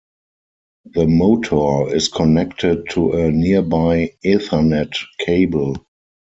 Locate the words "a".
3.11-3.29